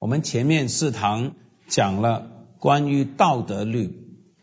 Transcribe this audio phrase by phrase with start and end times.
[0.00, 1.32] 我们前面四堂
[1.66, 3.90] 讲了关于道德律，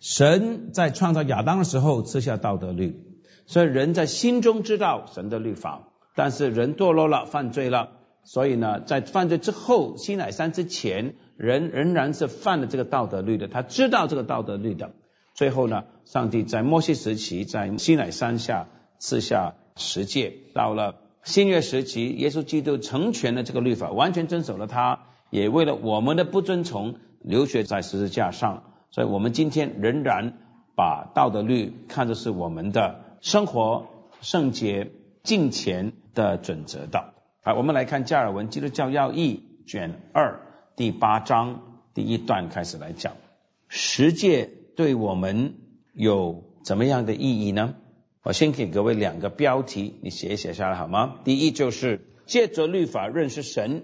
[0.01, 2.99] 神在创造亚当的时候赐下道德律，
[3.45, 7.91] 所以人在心中知道神的律法，但是人堕落了，犯罪了，
[8.25, 14.91] 所以呢，在犯罪之后，西乃山之前，人仍然是犯了这个道德律的，他知道这个道德律的。
[15.35, 18.67] 最后呢，上帝在摩西时期在西乃山下
[18.99, 24.99] 赐下十诫，到了新约时期，耶稣基督成全了这个律法，完全遵守了他。
[25.35, 30.37] 也为了我们的不遵从，流血在十字架上，所以我们今天仍然
[30.77, 33.87] 把道德律看作是我们的生活
[34.21, 37.13] 圣洁敬虔的准则的。
[37.43, 40.39] 好，我们来看加尔文《基督教要义》卷二
[40.77, 43.11] 第八章第一段开始来讲，
[43.67, 45.55] 十诫对我们
[45.93, 47.75] 有怎么样的意义呢？
[48.23, 51.15] 我先给各位两个标题，你写一写下来好吗？
[51.25, 53.83] 第一就是借着律法认识神。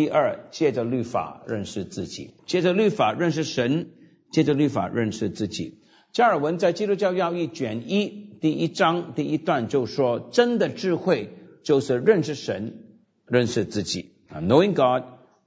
[0.00, 3.90] 第二，借着律法认识自己，借着律法认识神，
[4.32, 5.82] 借着律法认识自己。
[6.10, 8.08] 加尔文在《基督教要义》卷一
[8.40, 12.82] 第一章第一段就说：“真的智慧就是认识神，
[13.26, 15.04] 认识自己啊，knowing God,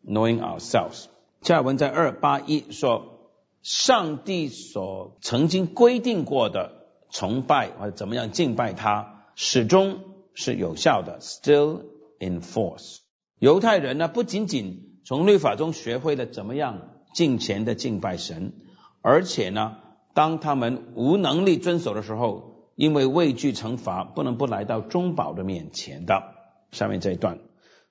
[0.08, 1.06] knowing ourselves。”
[1.42, 3.32] 加尔文在二八一说
[3.64, 10.02] ：“上帝所曾经规定过的崇拜或者怎么样敬拜他，始终
[10.36, 11.86] 是有效的，still
[12.20, 13.00] in force。”
[13.40, 18.54] 犹太人呢，不仅仅从律法中学会了怎么样敬虔的敬拜神，
[19.02, 19.78] 而且呢，
[20.14, 26.24] 当他们无能力遵守的时候，因为畏惧惩罚，不能不来到中保的面前的。
[26.72, 27.40] 下面这一段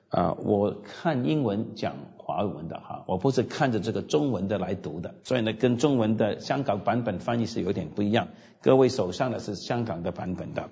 [0.09, 8.29] 啊，我看英文讲华文的哈，我不是看着这个中文的来读的，所以呢，跟中文的香港版本翻译是有点不一样。
[8.61, 10.71] 各位手上的是香港的版本的。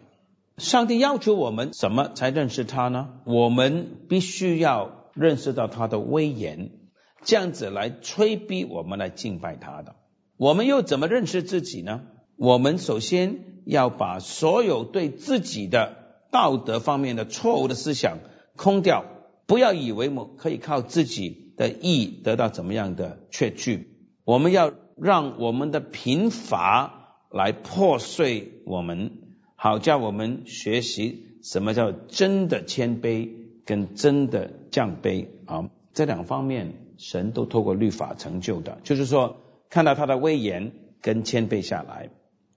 [0.60, 3.08] 上帝要求我们怎么才认识他呢？
[3.24, 6.72] 我们必须要认识到他的威严，
[7.22, 9.96] 这样子来催逼我们来敬拜他的。
[10.36, 12.02] 我们又怎么认识自己呢？
[12.36, 15.96] 我们首先要把所有对自己的
[16.30, 18.18] 道德方面的错误的思想
[18.54, 19.06] 空掉，
[19.46, 23.96] 不要以为我可以靠自己的义得到怎么样的确据。
[24.24, 29.19] 我们要让我们的贫乏来破碎我们。
[29.62, 33.28] 好，叫我们学习什么叫真的谦卑
[33.66, 39.36] 跟真的降卑啊，这两方面神都透过律法成就的，就是说
[39.68, 40.72] 看到他的威严
[41.02, 42.08] 跟谦卑下来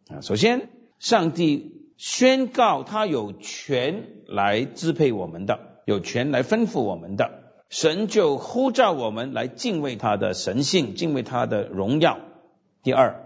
[0.08, 0.22] 啊。
[0.22, 7.32] 首先，上帝宣告他有权来支配我们的，有权来吩咐我们的，
[7.68, 12.20] 神就呼召我们来敬畏他的神性，敬畏他的荣耀。
[12.82, 13.26] 第二，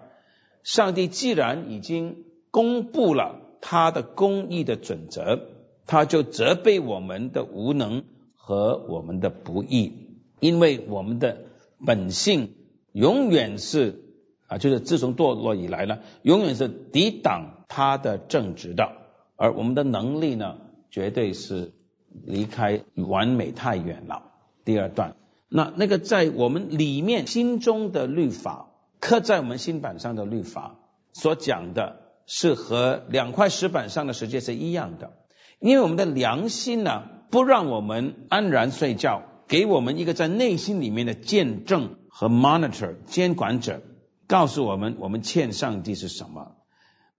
[0.64, 3.44] 上帝既然已经公布了。
[3.62, 5.40] 他的公义的准则，
[5.86, 8.04] 他就责备我们的无能
[8.36, 9.94] 和我们的不义，
[10.40, 11.44] 因为我们的
[11.86, 12.54] 本性
[12.92, 14.04] 永远是
[14.48, 18.92] 啊，就是自从堕落以来呢，永远是抵挡他的正直的，
[19.36, 20.58] 而我们的能力呢，
[20.90, 21.72] 绝对是
[22.26, 24.24] 离开完美太远了。
[24.64, 25.16] 第二段，
[25.50, 30.76] 那那个在我们里面心中的律法，刻在我们心板上的律法
[31.14, 32.07] 所讲的。
[32.28, 35.14] 是和两块石板上的世界是一样的，
[35.60, 43.82] 因为我们的良心呢，不让我们安然睡觉，给我们一个在内心里面的见证和 monitor 监管者，
[44.28, 46.58] 告诉我们我们欠上帝是什么，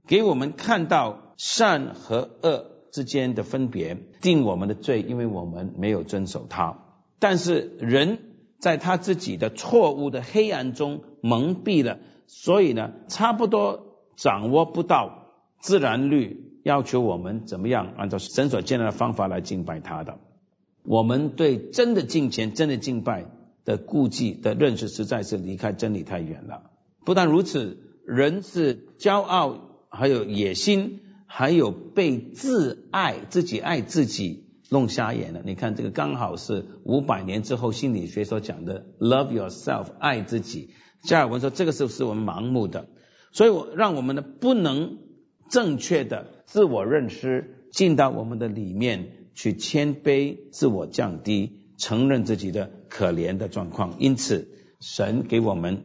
[0.06, 6.76] 给我们看到善和恶之间的分别，定我们的罪，因为我们没有遵守它。
[7.19, 8.19] 但是人
[8.60, 13.88] 在他自己的错误的黑暗中蒙蔽了，所以呢，差不多。
[14.19, 15.29] 掌握不到
[15.61, 20.19] 自然律，要求我们怎么样按照神所建立的方法来敬拜他的？
[20.83, 23.27] 我们对真的敬虔、真的敬拜
[23.65, 26.71] 的顾忌的认识，实在是离开真理太远了。
[27.05, 35.43] 不但如此，人是骄傲，还有野心，还有被自爱、自己爱自己弄瞎眼了。
[35.45, 40.71] 你看，这个刚好是五百年之后心理学所讲的 “love yourself”，爱自己。
[41.03, 42.88] 加尔文说，这个是不是我们盲目的？
[43.32, 44.98] 所以，我让我们的不能
[45.48, 53.96] 正确的自我认识进到我们的里面去，谦卑、自我降低，承认自己的可怜的状况。
[53.98, 54.48] 因此，
[54.80, 55.84] 神给我们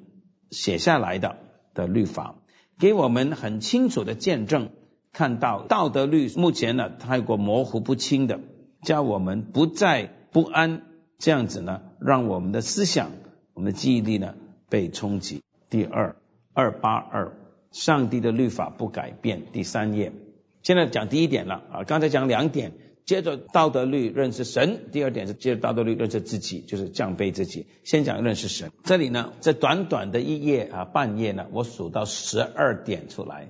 [0.51, 1.37] 写下来的
[1.73, 2.35] 的律法，
[2.79, 4.69] 给我们很清楚的见证，
[5.11, 8.39] 看到道德律目前呢太过模糊不清的，
[8.81, 10.81] 叫我们不再不安，
[11.19, 13.11] 这样子呢，让我们的思想、
[13.53, 14.35] 我们的记忆力呢
[14.69, 15.41] 被冲击。
[15.69, 16.15] 第二。
[16.53, 17.33] 二八二，
[17.71, 19.44] 上帝的律法不改变。
[19.51, 20.13] 第三页，
[20.61, 22.73] 现在讲第一点了啊，刚才讲两点，
[23.05, 27.65] 接着道德律认识神，第二点是接着道德律认识自己，就是降卑自己。
[27.83, 28.71] 先讲认识神。
[28.83, 33.50] 这里呢，在短短的一页啊，半页呢，我数到十二点出来，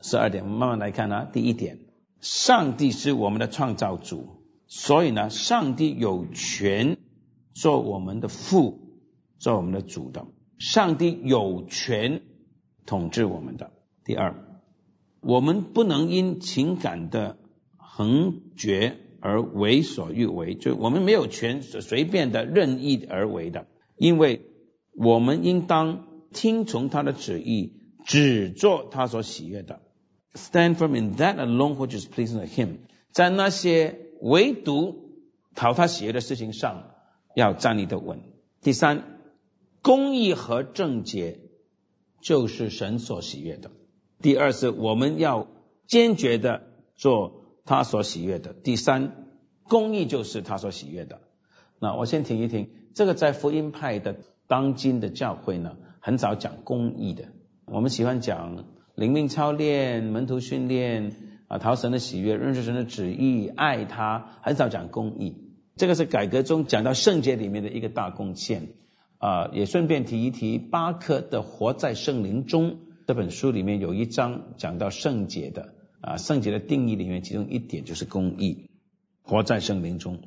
[0.00, 1.28] 十二点，我们慢慢来看啊。
[1.32, 1.80] 第一点，
[2.20, 6.96] 上帝是我们的创造主，所以呢，上帝有权
[7.52, 9.00] 做我们的父，
[9.38, 10.24] 做我们的主的。
[10.58, 12.22] 上帝有权
[12.86, 13.72] 统治我们的。
[14.04, 14.34] 第二，
[15.20, 17.38] 我们不能因情感的。
[17.96, 24.50] 横绝而为所欲为，就我们没有权随便的任意而为的，因为
[24.96, 29.80] 我们应当听从他的旨意，只做他所喜悦的。
[30.32, 32.78] Stand firm in that alone which is pleasing to him，
[33.12, 35.12] 在那些唯独
[35.54, 36.90] 讨他喜悦的事情上
[37.36, 38.22] 要站立的稳。
[38.60, 39.04] 第三，
[39.82, 41.38] 公义和正洁
[42.24, 43.70] 就是神所喜悦的。
[44.20, 45.46] 第二是我们要
[45.86, 46.62] 坚决的
[46.96, 47.44] 做。
[47.66, 49.24] 他所喜悦的第三
[49.62, 51.22] 公义就是他所喜悦的。
[51.80, 54.16] 那我先停一停，这个在福音派的
[54.46, 57.24] 当今的教会呢，很少讲公义的。
[57.64, 61.16] 我们喜欢讲灵命操练、门徒训练
[61.48, 65.34] 啊，讨神的喜悦、认识神的旨意、爱他，很少讲公义。
[65.76, 68.74] 这个是改革中讲到圣洁里面的一个大贡献
[69.18, 69.50] 啊。
[69.52, 72.70] 也顺便提一提，巴克的《活在圣灵中》
[73.06, 75.74] 这本书里面有一章讲到圣洁的。
[76.00, 78.68] 啊，圣洁的定义里面，其中一点就是公义，
[79.22, 80.20] 活在圣灵中。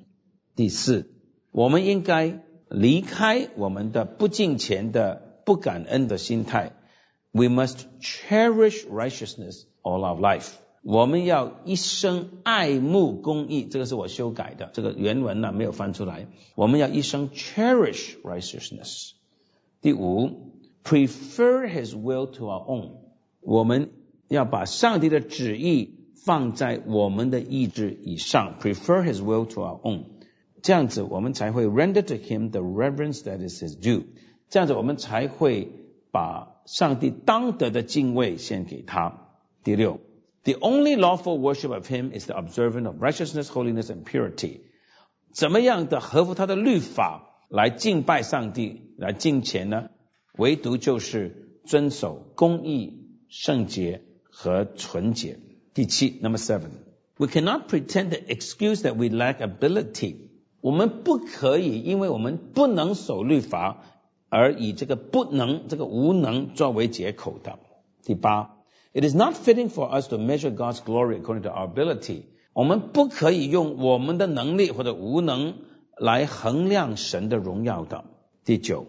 [0.55, 1.11] 第四，
[1.51, 6.73] 我们应该离开我们的不敬虔的、不感恩的心态。
[7.31, 10.49] We must cherish righteousness all our life。
[10.87, 16.27] 我们要一生爱慕公义，这个是我修改的，这个原文呢没有翻出来。
[16.55, 19.11] 我们要一生 cherish righteousness。
[19.81, 20.53] 第五
[20.83, 22.91] ，prefer His will to our own。
[23.41, 23.89] 我们。
[24.29, 30.03] 要把上帝的旨意放在我们的意志以上，prefer His will to our own，
[30.61, 34.03] 这样子我们才会 render to Him the reverence that is His due，
[34.49, 35.71] 这样子我们才会
[36.11, 39.29] 把上帝当得的敬畏献给他。
[39.63, 40.01] 第六
[40.46, 44.60] ，the only lawful worship of Him is the observance of righteousness, holiness and purity。
[45.32, 49.90] 怎么样的合乎他的律法来敬拜上帝，来敬虔呢？
[50.36, 54.02] 唯独就是遵守公义、圣洁。
[54.34, 55.38] 和纯洁。
[55.74, 60.16] 第七，Number seven，we cannot pretend the excuse that we lack ability。
[60.62, 63.84] 我们不可以因为我们不能守律法，
[64.30, 67.58] 而以这个不能、这个无能作为借口的。
[68.02, 68.55] 第八
[68.92, 72.24] ，it is not fitting for us to measure God's glory according to our ability。
[72.52, 75.54] 我们不可以用我们的能力或者无能
[75.96, 78.04] 来衡量神的荣耀的。
[78.44, 78.86] 第九，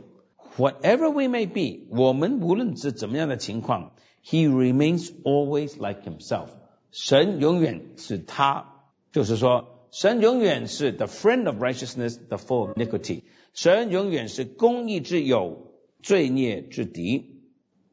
[0.58, 3.94] whatever we may be，我们无论是怎么样的情况。
[4.26, 6.48] He remains always like himself。
[6.92, 13.24] 神永远是他，就是说，神永远是 the friend of righteousness，the foe of iniquity。
[13.54, 17.42] 神永远是公义之友，罪孽之敌。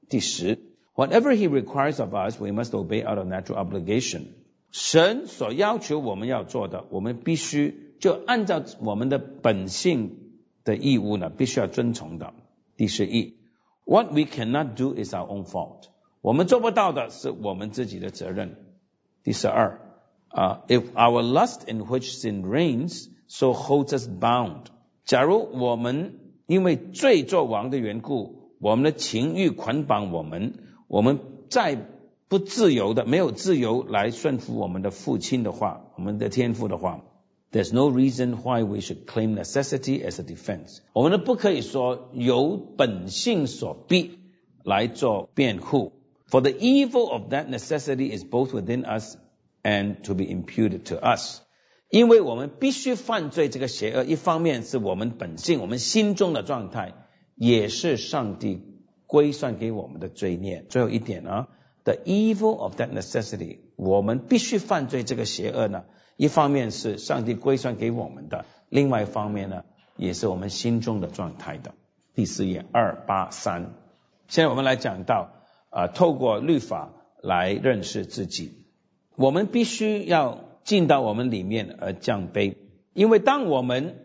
[0.09, 0.59] 第十
[0.95, 4.23] ，Whatever He requires of us, we must obey out of natural obligation。
[4.71, 10.17] 神所要求我们要做的，我们必须就按照我们的本性
[10.65, 12.35] 的义务呢，必须要遵从的。
[12.77, 13.35] 第十一，
[13.85, 15.89] What we cannot do is our own fault。
[16.21, 18.57] 我们做不到的是我们自己的责任。
[19.25, 19.81] 第十二
[20.29, 24.67] 啊，If our lust in which sin reigns, so holds us bound。
[25.05, 30.55] 假如我们因为罪作王的缘故，我们的情欲捆绑我们，
[30.89, 31.89] 我们再
[32.29, 37.03] 不自由的，没有自由来顺服我们的父亲的话，我们的天赋的话，
[37.53, 40.79] There's no reason why we should claim necessity as a defense。
[40.93, 44.19] 我们呢不可以说由本性所逼
[44.63, 45.93] 来做辩护。
[46.29, 49.17] For the evil of that necessity is both within us
[49.65, 51.41] and to be imputed to us。
[51.89, 56.95] 因为我们必须犯罪，这个邪恶一方面是我们本性、我们心中的状态，
[57.35, 58.63] 也是上帝
[59.16, 60.66] 归算给我们的罪孽。
[60.68, 61.48] 最后一点啊
[61.86, 65.86] ，the evil of that necessity，我们必须犯罪这个邪恶呢，
[66.18, 69.64] 一方面是上帝归算给我们的，另外一方面呢，
[69.96, 71.74] 也是我们心中的状态的。
[72.14, 73.74] 第四页二八三，
[74.28, 75.32] 现在我们来讲到。
[75.78, 78.64] 啊，透过律法来认识自己，
[79.18, 82.56] 我们必须要进到我们里面而降卑，
[82.94, 83.98] 因为当我们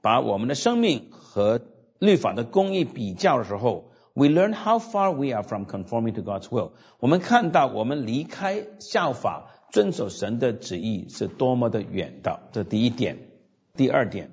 [0.00, 1.60] 把我们的生命和
[1.98, 6.71] 律法的公义比较的时候 ，we learn how far we are from conforming to God's will。
[6.99, 12.41] 我们看到我们离开效法、遵守神的旨意是多么的远的。
[12.51, 13.17] 这第一点。
[13.75, 14.31] 第二点，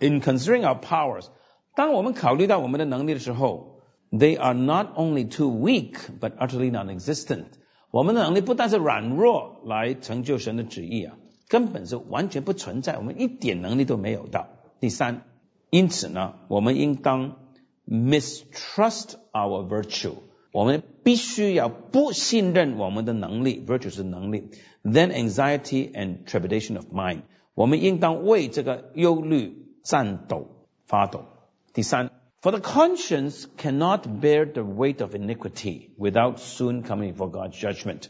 [0.00, 1.26] in considering our powers，
[1.74, 3.70] 当我们考虑到我们的能力的时候。
[4.14, 7.46] They are not only too weak, but utterly non-existent.
[7.90, 11.16] 我们的能力不但是软弱来成就神的旨意啊，
[11.48, 14.48] 根本是完全不存在，我们一点能力都没有的。
[14.80, 15.22] 第三，
[15.70, 17.38] 因此呢，我们应当
[17.86, 20.14] mistrust our virtue，
[20.52, 24.50] 我们必须要不信任我们的能力，virtue 是能力。
[24.84, 27.22] Then anxiety and trepidation of mind，
[27.54, 31.24] 我们应当为这个忧虑颤抖发抖。
[31.72, 32.10] 第三，
[32.40, 38.06] For the conscience cannot bear the weight of iniquity without soon coming for God's judgment。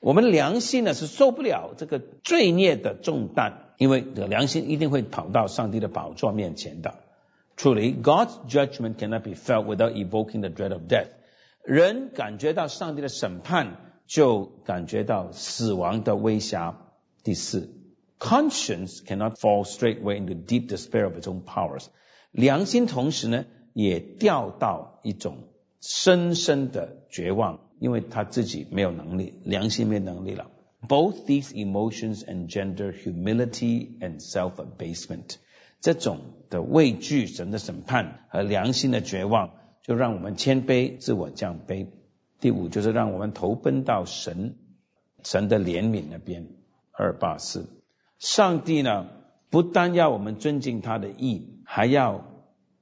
[0.00, 6.98] 我们良心呢是受不了这个罪孽的重担，因为这良心一定会跑到上帝的宝座面前的。
[7.58, 11.08] Truly, God's judgment cannot be felt without evoking the dread of death。
[11.62, 13.76] 人感觉到上帝的审判，
[14.06, 16.74] 就感觉到死亡的威胁。
[17.22, 17.70] 第四，
[18.18, 21.86] conscience cannot fall straightway into deep despair of its own powers。
[22.32, 25.48] 良心同时呢，也掉到一种
[25.80, 27.60] 深深的绝望。
[27.80, 30.50] 因为他自己没有能力，良心没能力了。
[30.88, 35.34] Both these emotions engender humility and self-abasement。
[35.80, 39.51] 这种 的畏惧神的审判和良心的绝望，
[39.83, 41.87] 就让我们谦卑，自我降卑。
[42.39, 44.55] 第五就是让我们投奔到神，
[45.23, 46.47] 神的怜悯那边。
[46.91, 47.67] 二八四，
[48.17, 49.07] 上帝呢，
[49.49, 52.25] 不但要我们尊敬他的意，还要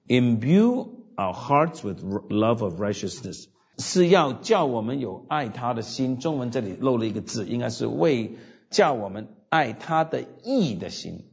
[0.07, 3.45] imbue our hearts with love of righteousness。
[3.77, 6.17] 是要叫我们有爱他的心。
[6.17, 8.38] 中文这里漏了一个字，应该是为
[8.71, 11.25] 叫我们爱他的意的心，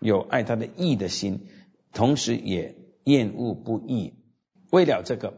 [0.00, 1.46] 有爱他的意的心，
[1.92, 4.14] 同时也厌恶不义。
[4.70, 5.34] 为了这个，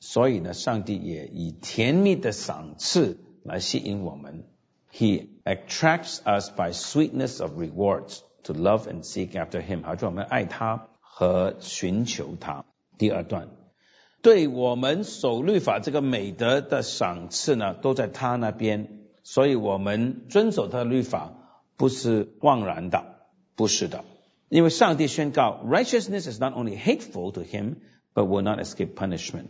[0.00, 4.44] 所以呢，上帝也以甜蜜的赏赐来吸引我们。
[4.92, 12.64] He attracts us by sweetness of rewards to love and seek after Him，好叫我们爱他和寻求他。
[12.96, 13.48] 第二段。
[14.20, 18.88] 对我们守律法这个美德的赏赐呢，都在他那边，
[19.22, 21.32] 所以我们遵守他的律法
[21.76, 23.04] 不是枉然的，
[23.54, 24.04] 不是的，
[24.48, 27.76] 因为上帝宣告，righteousness is not only hateful to him,
[28.14, 29.46] but will not escape punishment。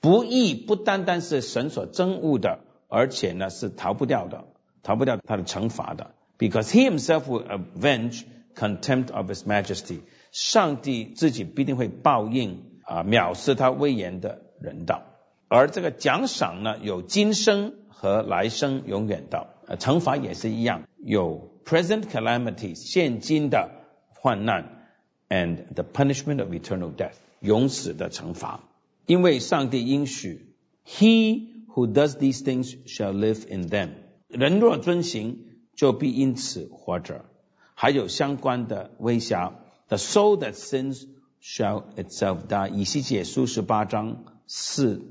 [0.00, 4.44] 不义不单单是神所憎恶的，而且呢是逃不掉的，
[4.82, 10.00] 逃不掉他的惩罚的，because he himself will avenge contempt of his majesty。
[10.32, 12.64] 上帝自己必定会报应。
[12.82, 15.04] 啊，藐视他威严的人道，
[15.46, 23.70] 而这个奖赏呢，有今生和来生永远的，呃，惩罚也是一样，有 present calamity 现今的
[24.19, 24.87] 患难，
[25.29, 28.61] and the punishment of eternal death 永死的惩罚，
[29.05, 30.53] 因为上帝应许，
[30.85, 33.89] He who does these things shall live in them，
[34.27, 35.39] 人若遵行，
[35.75, 37.25] 就必因此活着，
[37.73, 39.53] 还有相关的微瑕，
[39.87, 42.69] the soul that sins。shall itself die。
[42.69, 45.03] 以西结书十八章四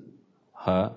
[0.51, 0.97] 和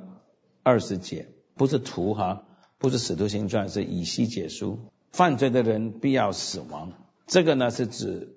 [0.63, 2.47] 二十节，不是图哈，
[2.79, 4.79] 不是使徒行传，是以西结书。
[5.11, 6.93] 犯罪的人必要死亡，
[7.26, 8.36] 这个呢是指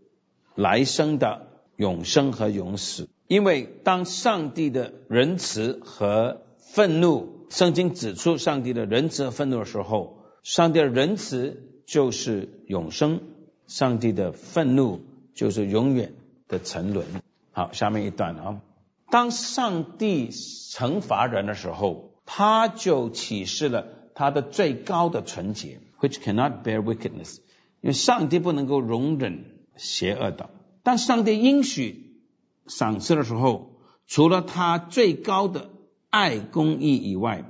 [0.56, 3.08] 来生的永生和永死。
[3.28, 13.22] 因为当上帝的仁慈和愤怒，圣经指出上帝的仁慈和愤怒的时候，上帝的仁慈就是永生，
[13.68, 15.02] 上帝的愤怒
[15.34, 16.14] 就是永远。
[16.48, 17.08] 的沉沦。
[17.54, 18.62] 好，下面一段啊，
[19.10, 27.38] 当上帝惩罚人的时候，他就启示了他的最高的纯洁，which cannot bear wickedness，
[27.86, 29.46] 因为上帝不能够容忍
[29.78, 30.50] 邪恶的。
[30.82, 32.20] 但上帝应许
[32.66, 33.78] 赏赐的时候，
[34.08, 35.70] 除了他最高的
[36.10, 37.46] 爱公义以外，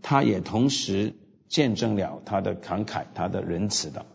[0.00, 1.16] 他也同时
[1.48, 4.06] 见证了他的慷慨、他的仁慈的。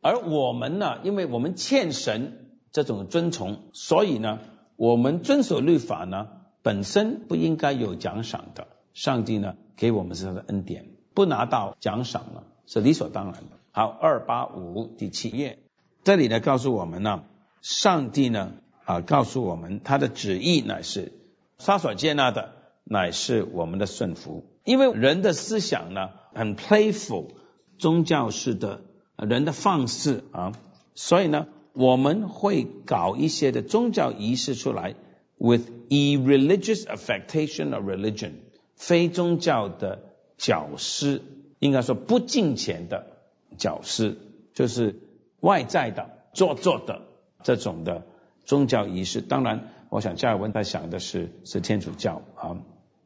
[0.00, 2.40] 而我们呢，因为我们欠神。
[2.74, 4.40] 这种尊崇，所以呢，
[4.74, 6.26] 我们遵守律法呢，
[6.60, 8.66] 本身不应该有奖赏的。
[8.94, 13.58] 上帝呢，给我们是他的恩典，不拿到奖赏呢，是理所当然的。
[13.76, 15.58] 好，二八五第七页，
[16.04, 17.24] 这里呢，告诉我们呢，
[17.60, 18.52] 上帝呢，
[18.84, 21.10] 啊，告诉我们他的旨意乃是
[21.58, 22.52] 他所接纳的，
[22.84, 24.44] 乃是我们的顺服。
[24.62, 27.30] 因为人的思想呢，很 playful，
[27.76, 28.82] 宗教式的
[29.16, 30.52] 人的放肆啊，
[30.94, 31.48] 所以呢。
[31.76, 34.94] 我们会搞一些的宗教仪式出来
[35.38, 38.34] ，with irreligious affectation of religion，
[38.76, 39.98] 非宗教的
[40.38, 41.20] 教师，
[41.58, 43.13] 应该说不敬虔的
[43.56, 44.16] 教师，
[44.52, 45.00] 就是
[45.40, 47.02] 外在的做作的
[47.42, 48.06] 这种的
[48.44, 49.20] 宗教仪式。
[49.20, 52.58] 当然，我想加尔文他想的是是天主教啊，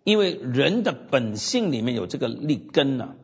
[0.05, 3.15] 因为人的本性里面有这个立根呢。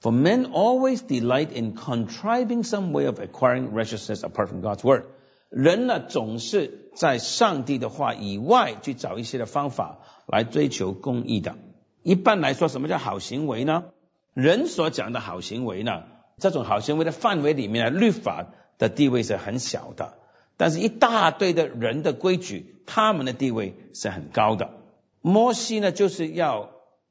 [0.00, 5.04] For men always delight in contriving some way of acquiring righteousness apart from God's word。
[5.48, 11.56] 人呢，总是在上帝的话以外去找一些的方法来追求公义的。
[12.02, 13.84] 一般来说，什么叫好行为呢？
[14.34, 16.02] 人所讲的好行为呢，
[16.38, 18.46] 这种好行为的范围里面，律法
[18.78, 20.14] 的地位是很小的。
[20.56, 24.70] 但是，一大堆的人的规矩，他们的地位是很高的。
[25.20, 26.70] 摩西呢，就是要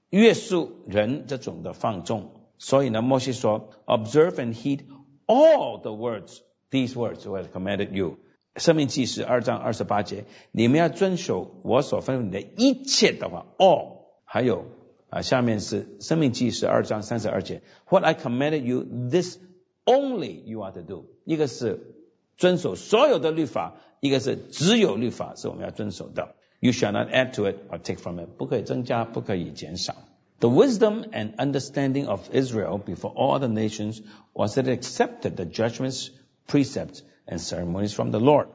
[0.09, 2.31] 约束人这种的放纵。
[2.57, 4.81] 所以呢，摩西说：“Observe and heed
[5.25, 6.39] all the words;
[6.71, 8.17] these words were commanded you。”
[8.55, 13.47] 生命记是二章二十八节，你们要遵守我所吩咐你的一切的话。
[13.57, 14.65] all 还有
[15.12, 19.38] 啊，下面是生命记是二章三十二节：“What I commanded you, this
[19.84, 21.94] only you are to do。”一个是。
[22.38, 26.36] 遵守所有的律法，一个是只有律法是我们要遵守的。
[26.60, 29.96] You shall not add to it or take from it，不可以增加，不可以减少。
[30.38, 36.10] The wisdom and understanding of Israel before all the nations was that it accepted the judgments,
[36.46, 38.46] precepts, and ceremonies from the Lord。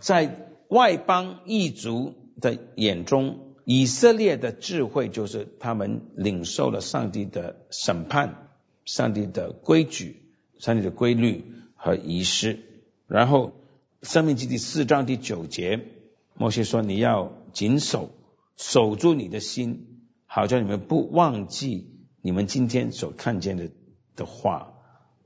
[0.00, 8.47] 在外邦异族的眼中， 以色列的智慧就是他们领受了上帝的审判、
[8.85, 10.21] 上帝的规矩、
[10.57, 11.43] 上帝的规律
[11.75, 12.59] 和仪式。
[13.07, 13.51] 然后，
[14.09, 15.81] 《生命记》第四章第九节，
[16.35, 18.11] 摩西说：“你要谨守，
[18.55, 23.69] 守住你的心，好叫你们不忘记你们今天所看见的
[24.15, 24.75] 的话，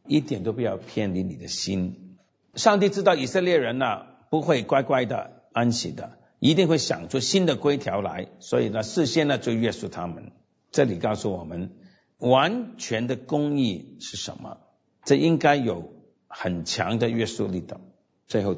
[0.08, 2.18] 一点都不要偏离你的心。”
[2.56, 10.34] 上帝知道以色列人呢不会乖乖的安息的，一定会想出新的规条来，所以呢事先呢就约束他们。
[10.72, 11.72] 这里告诉我们，
[12.18, 14.58] 完全的公义是什么？
[15.06, 15.94] 这应该有。
[16.34, 17.82] 很强的约束力的。
[18.26, 18.56] 最后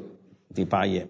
[0.54, 1.08] 第八页，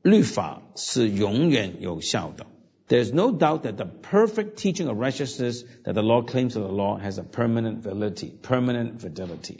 [0.00, 2.46] 律法是永远有效的。
[2.88, 6.98] There's no doubt that the perfect teaching of righteousness that the law claims of the law
[6.98, 9.58] has a permanent validity, permanent fidelity。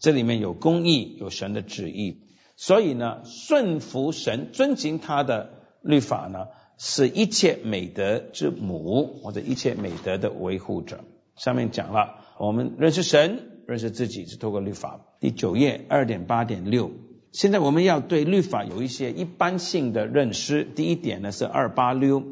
[0.00, 2.22] 这里面有公义，有神的旨意，
[2.56, 6.48] 所以呢，顺服神，遵循他的律法呢，
[6.78, 11.00] 是一切美德之母，或者一切美德的维护者。
[11.36, 13.48] 上面讲了，我们认识神。
[13.64, 15.00] 认识自己是透过律法。
[15.20, 16.90] 第九页二点八点六，
[17.30, 20.64] 现在我们要对律法有一些一般性的认识。
[20.64, 22.24] 第一点呢是二八六，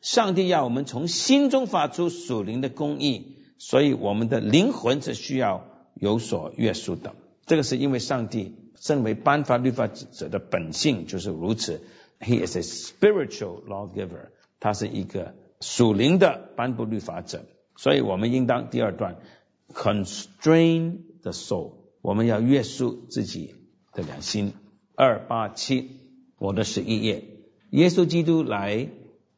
[0.00, 7.14] 上帝要我们从心中发出属灵的公义，所以我们的灵魂是需要有所约束的。
[7.46, 11.82] 这个是因为上帝身为颁发律法者的本性就是如此。
[12.20, 17.44] He is a spiritual lawgiver，他是一个属灵的颁布律法者，
[17.76, 19.16] 所以我们应当第二段。
[19.74, 23.56] Constrain the soul，我们要约束自己
[23.92, 24.54] 的良心。
[24.94, 25.90] 二八七，
[26.38, 27.24] 我的十一页，
[27.70, 28.88] 耶稣基督来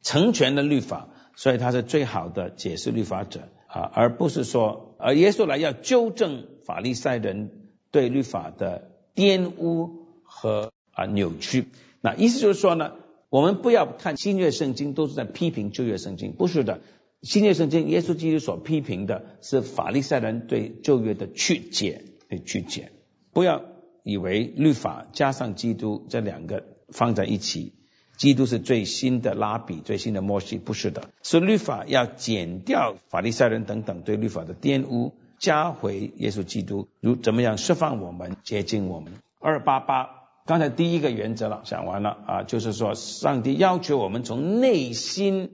[0.02, 7.50] 成全了律法，所以他是最好的解释律法者啊，而不是说，而耶稣来要纠正法利赛人
[7.90, 11.64] 对律法的玷污和啊扭曲。
[12.08, 12.92] 那意思就是说呢，
[13.28, 16.80] 我们不要看新约圣经都是在批评旧约圣经，不是的。
[17.22, 22.92] 新约圣经，耶稣基督所批评的是法利赛人对旧约的曲解，对曲解。
[23.32, 23.62] 不要
[24.04, 27.72] 以为律法加上基督这两个放在一起，
[28.16, 31.10] 基督是最新的拉比，最新的摩西，不是的。
[31.22, 39.12] 是律法要减掉法利赛人等等对律法的玷污，加回耶稣基督，如怎么样释放我们，接近我们。
[39.40, 40.17] 二八八，
[40.48, 45.50] 刚才第一个原则了，讲完了啊，就是说上帝要求我们从内心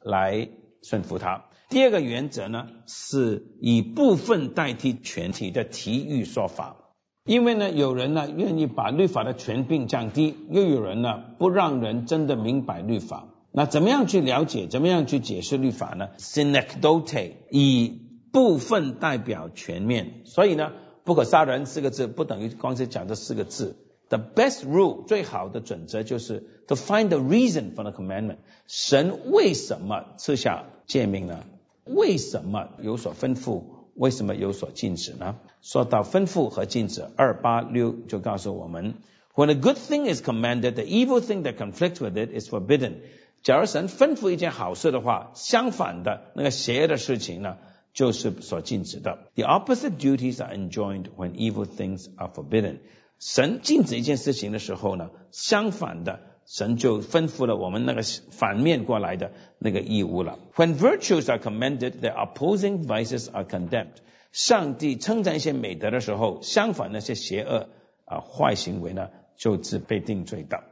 [0.00, 0.48] 来。
[0.88, 1.46] 顺服他。
[1.68, 6.76] 第二个原则呢，是以部分代替全体的体育说法。
[7.24, 13.26] 因为呢，有人呢愿意把律法的权柄降低，又有人呢不让人真的明白律法。
[13.50, 14.68] 那怎么样去了解？
[14.68, 18.00] 怎么样去解释律法呢？Synecdoche，以
[18.32, 20.20] 部分代表全面。
[20.24, 20.70] 所以呢，
[21.02, 23.85] 不可杀人四个字不等于光是讲这四个字。
[24.09, 28.37] The best rule 最好的准则就是 to find the reason for the commandment。
[28.67, 31.43] 神为什么赐下诫命呢？
[31.85, 33.63] 为什么有所吩咐？
[33.95, 35.35] 为什么有所禁止呢？
[35.61, 38.95] 说到吩咐和禁止，二八六就告诉我们：
[39.35, 42.95] When a good thing is commanded, the evil thing that conflicts with it is forbidden。
[43.43, 47.57] 假如神吩咐一件好事的话，相反的那个邪恶的事情呢，
[47.93, 49.19] 就是所禁止的。
[49.35, 52.77] The opposite duties are enjoined when evil things are forbidden。
[53.18, 60.38] 神禁止一件事情的时候呢，相反的，神就吩咐了我们那个反面过来的那个义务了。
[60.54, 63.94] When virtues are commended, the opposing vices are condemned。
[64.32, 67.68] 上帝称赞一些美德的时候，相反那些邪恶
[68.04, 70.64] 啊坏行为呢，就是被定罪的。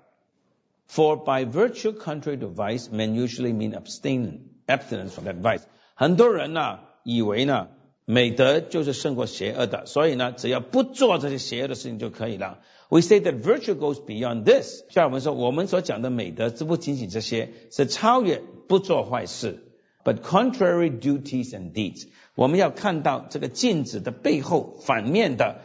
[0.88, 5.62] For by virtue contrary to vice, men usually mean abstain abstinence from that vice。
[5.94, 7.68] 很多人呢，以为呢。
[8.07, 12.59] 美德就是胜过邪恶的，所以呢，只要不做这些邪恶的事情就可以了。
[12.90, 14.83] We say that virtue goes beyond this。
[14.90, 19.64] 像我们说，我们所讲的美德，这不仅仅这些，是超越不做坏事
[20.05, 22.07] ，but contrary duties and deeds。
[22.35, 25.62] 我们要看到这个禁止的背后反面的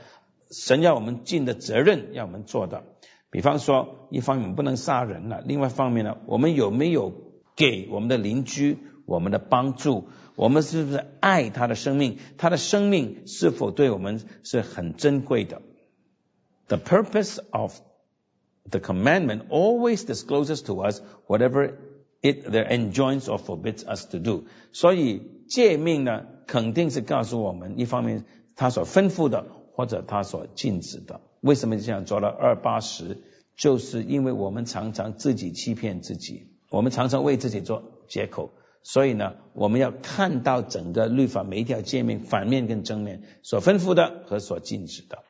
[0.49, 2.83] 神要我们尽的责任，要我们做的。
[3.31, 7.13] 比方说，一方面不能杀人了，另外一方面呢，我们有没有
[7.57, 10.07] 给我们的邻居我们的帮助？
[10.39, 12.17] 我们是不是爱他的生命？
[12.37, 15.61] 他的生命是否对我们是很珍贵的
[16.69, 17.77] ？The purpose of
[18.63, 21.73] the commandment always discloses to us whatever
[22.21, 24.45] it there enjoins or forbids us to do。
[24.71, 28.23] 所以诫命呢，肯定是告诉我们，一方面
[28.55, 31.19] 他所吩咐的，或者他所禁止的。
[31.41, 33.17] 为什么这样做了二八十？
[33.57, 38.51] 就是因为我们常常自己欺骗自己，我们常常为自己做借口，
[38.83, 45.23] 所以呢，我们要看到整个律法每一条界面反面跟正面所吩咐的和所禁止的。